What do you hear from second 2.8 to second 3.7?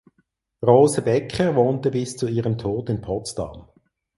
in Potsdam.